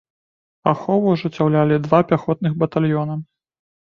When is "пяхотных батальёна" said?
2.13-3.19